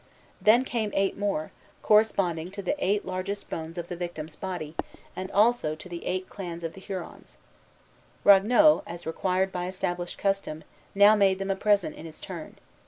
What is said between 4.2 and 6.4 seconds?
body, and also to the eight